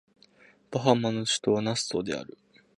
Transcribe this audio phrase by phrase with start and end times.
[0.71, 2.35] バハマの首都はナッソーである